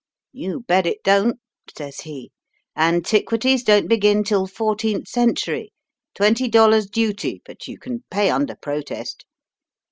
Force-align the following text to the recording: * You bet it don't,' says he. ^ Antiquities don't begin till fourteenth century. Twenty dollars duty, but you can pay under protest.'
* 0.23 0.25
You 0.31 0.61
bet 0.61 0.87
it 0.87 1.03
don't,' 1.03 1.39
says 1.77 1.99
he. 1.99 2.31
^ 2.79 2.81
Antiquities 2.81 3.61
don't 3.61 3.87
begin 3.87 4.23
till 4.23 4.47
fourteenth 4.47 5.07
century. 5.07 5.73
Twenty 6.15 6.47
dollars 6.47 6.87
duty, 6.87 7.43
but 7.45 7.67
you 7.67 7.77
can 7.77 8.03
pay 8.09 8.31
under 8.31 8.55
protest.' 8.55 9.25